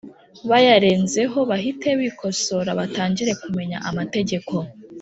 [0.49, 4.53] bayarenzeho bahite bikosora batangira Kumenya amategeko